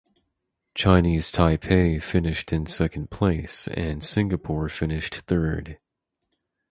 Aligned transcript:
Chinese 0.73 1.31
Taipei 1.31 2.01
finished 2.01 2.51
in 2.51 2.65
second 2.65 3.11
place 3.11 3.67
and 3.67 4.03
Singapore 4.03 4.67
finished 4.67 5.13
third. 5.27 5.77